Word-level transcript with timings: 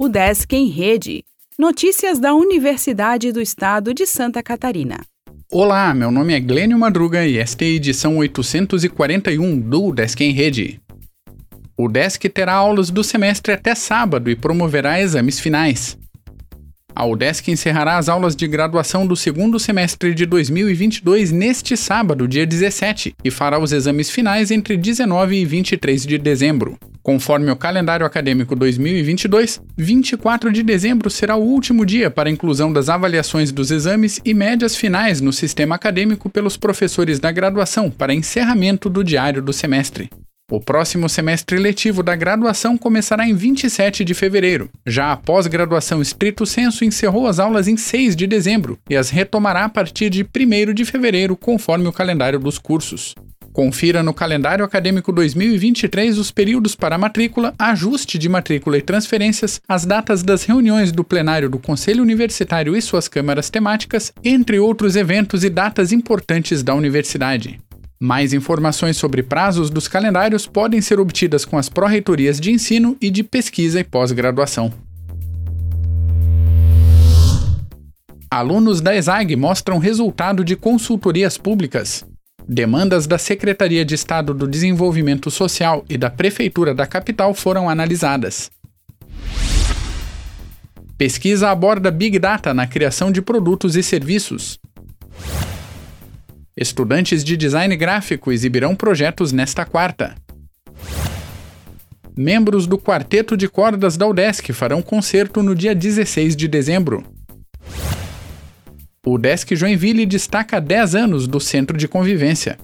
O 0.00 0.08
Desk 0.08 0.54
em 0.54 0.68
Rede. 0.68 1.24
Notícias 1.58 2.20
da 2.20 2.32
Universidade 2.32 3.32
do 3.32 3.40
Estado 3.42 3.92
de 3.92 4.06
Santa 4.06 4.40
Catarina. 4.44 5.00
Olá, 5.50 5.92
meu 5.92 6.12
nome 6.12 6.32
é 6.32 6.38
Glênio 6.38 6.78
Madruga 6.78 7.26
e 7.26 7.36
esta 7.36 7.64
é 7.64 7.66
a 7.66 7.70
edição 7.70 8.16
841 8.18 9.58
do 9.58 9.90
Desk 9.90 10.20
em 10.22 10.30
Rede. 10.30 10.80
O 11.76 11.88
Desk 11.88 12.28
terá 12.28 12.52
aulas 12.54 12.90
do 12.90 13.02
semestre 13.02 13.52
até 13.52 13.74
sábado 13.74 14.30
e 14.30 14.36
promoverá 14.36 15.00
exames 15.00 15.40
finais. 15.40 15.98
A 16.94 17.04
UDESC 17.04 17.50
encerrará 17.50 17.96
as 17.96 18.08
aulas 18.08 18.36
de 18.36 18.46
graduação 18.46 19.04
do 19.04 19.16
segundo 19.16 19.58
semestre 19.58 20.14
de 20.14 20.26
2022 20.26 21.32
neste 21.32 21.76
sábado, 21.76 22.26
dia 22.26 22.46
17, 22.46 23.16
e 23.24 23.30
fará 23.32 23.58
os 23.58 23.72
exames 23.72 24.10
finais 24.10 24.52
entre 24.52 24.76
19 24.76 25.36
e 25.36 25.44
23 25.44 26.06
de 26.06 26.18
dezembro. 26.18 26.78
Conforme 27.08 27.50
o 27.50 27.56
calendário 27.56 28.04
acadêmico 28.04 28.54
2022, 28.54 29.62
24 29.78 30.52
de 30.52 30.62
dezembro 30.62 31.08
será 31.08 31.36
o 31.36 31.42
último 31.42 31.86
dia 31.86 32.10
para 32.10 32.28
a 32.28 32.30
inclusão 32.30 32.70
das 32.70 32.90
avaliações 32.90 33.50
dos 33.50 33.70
exames 33.70 34.20
e 34.26 34.34
médias 34.34 34.76
finais 34.76 35.18
no 35.18 35.32
sistema 35.32 35.76
acadêmico 35.76 36.28
pelos 36.28 36.58
professores 36.58 37.18
da 37.18 37.32
graduação 37.32 37.90
para 37.90 38.12
encerramento 38.12 38.90
do 38.90 39.02
diário 39.02 39.40
do 39.40 39.54
semestre. 39.54 40.10
O 40.52 40.60
próximo 40.60 41.08
semestre 41.08 41.58
letivo 41.58 42.02
da 42.02 42.14
graduação 42.14 42.76
começará 42.76 43.26
em 43.26 43.34
27 43.34 44.04
de 44.04 44.12
fevereiro. 44.12 44.68
Já 44.86 45.10
a 45.10 45.16
pós-graduação 45.16 46.02
estrito 46.02 46.44
senso 46.44 46.84
encerrou 46.84 47.26
as 47.26 47.38
aulas 47.38 47.68
em 47.68 47.76
6 47.78 48.14
de 48.14 48.26
dezembro 48.26 48.78
e 48.90 48.94
as 48.94 49.08
retomará 49.08 49.64
a 49.64 49.68
partir 49.70 50.10
de 50.10 50.24
1 50.24 50.74
de 50.74 50.84
fevereiro, 50.84 51.38
conforme 51.38 51.88
o 51.88 51.92
calendário 51.92 52.38
dos 52.38 52.58
cursos. 52.58 53.14
Confira 53.58 54.04
no 54.04 54.14
calendário 54.14 54.64
acadêmico 54.64 55.10
2023 55.10 56.16
os 56.16 56.30
períodos 56.30 56.76
para 56.76 56.96
matrícula, 56.96 57.52
ajuste 57.58 58.16
de 58.16 58.28
matrícula 58.28 58.78
e 58.78 58.82
transferências, 58.82 59.60
as 59.66 59.84
datas 59.84 60.22
das 60.22 60.44
reuniões 60.44 60.92
do 60.92 61.02
plenário 61.02 61.50
do 61.50 61.58
Conselho 61.58 62.00
Universitário 62.00 62.76
e 62.76 62.80
suas 62.80 63.08
câmaras 63.08 63.50
temáticas, 63.50 64.12
entre 64.22 64.60
outros 64.60 64.94
eventos 64.94 65.42
e 65.42 65.50
datas 65.50 65.90
importantes 65.90 66.62
da 66.62 66.72
universidade. 66.72 67.58
Mais 67.98 68.32
informações 68.32 68.96
sobre 68.96 69.24
prazos 69.24 69.70
dos 69.70 69.88
calendários 69.88 70.46
podem 70.46 70.80
ser 70.80 71.00
obtidas 71.00 71.44
com 71.44 71.58
as 71.58 71.68
pró-reitorias 71.68 72.38
de 72.38 72.52
ensino 72.52 72.96
e 73.00 73.10
de 73.10 73.24
pesquisa 73.24 73.80
e 73.80 73.82
pós-graduação. 73.82 74.72
Alunos 78.30 78.80
da 78.80 78.94
ESAG 78.94 79.34
mostram 79.34 79.78
resultado 79.78 80.44
de 80.44 80.54
consultorias 80.54 81.36
públicas. 81.36 82.04
Demandas 82.50 83.06
da 83.06 83.18
Secretaria 83.18 83.84
de 83.84 83.94
Estado 83.94 84.32
do 84.32 84.48
Desenvolvimento 84.48 85.30
Social 85.30 85.84
e 85.86 85.98
da 85.98 86.08
Prefeitura 86.08 86.74
da 86.74 86.86
capital 86.86 87.34
foram 87.34 87.68
analisadas. 87.68 88.50
Pesquisa 90.96 91.50
aborda 91.50 91.90
Big 91.90 92.18
Data 92.18 92.54
na 92.54 92.66
criação 92.66 93.12
de 93.12 93.20
produtos 93.20 93.76
e 93.76 93.82
serviços. 93.82 94.58
Estudantes 96.56 97.22
de 97.22 97.36
design 97.36 97.76
gráfico 97.76 98.32
exibirão 98.32 98.74
projetos 98.74 99.30
nesta 99.30 99.66
quarta. 99.66 100.14
Membros 102.16 102.66
do 102.66 102.78
Quarteto 102.78 103.36
de 103.36 103.46
Cordas 103.46 103.98
da 103.98 104.06
UDESC 104.06 104.54
farão 104.54 104.80
concerto 104.80 105.42
no 105.42 105.54
dia 105.54 105.74
16 105.74 106.34
de 106.34 106.48
dezembro. 106.48 107.17
O 109.06 109.16
Desk 109.16 109.54
Joinville 109.54 110.04
destaca 110.04 110.60
10 110.60 110.94
anos 110.94 111.28
do 111.28 111.38
Centro 111.38 111.76
de 111.76 111.86
Convivência. 111.86 112.58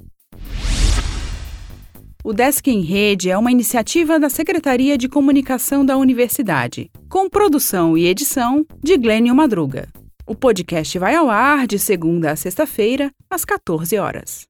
O 2.24 2.32
Desk 2.32 2.66
em 2.66 2.80
Rede 2.80 3.30
é 3.30 3.38
uma 3.38 3.52
iniciativa 3.52 4.18
da 4.18 4.28
Secretaria 4.28 4.98
de 4.98 5.08
Comunicação 5.08 5.84
da 5.84 5.96
Universidade, 5.96 6.90
com 7.08 7.28
produção 7.28 7.96
e 7.96 8.06
edição 8.06 8.64
de 8.82 8.96
Glênio 8.96 9.34
Madruga. 9.34 9.88
O 10.26 10.34
podcast 10.34 10.98
vai 10.98 11.14
ao 11.14 11.30
ar 11.30 11.66
de 11.66 11.78
segunda 11.78 12.32
a 12.32 12.36
sexta-feira, 12.36 13.10
às 13.30 13.44
14 13.44 13.96
horas. 13.98 14.46